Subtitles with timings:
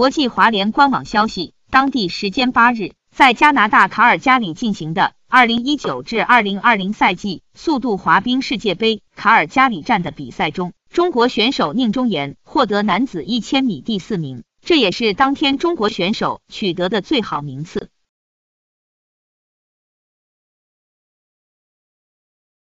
[0.00, 17.90] 国际华联官网消息，当地时间八日，在加拿大卡尔加里进行的二零一九至二零二零赛季速度滑冰世界杯卡尔加里站的比赛中，中国选手宁中岩获得男子一千米第四名，这也是当天中国选手取得的最好名次。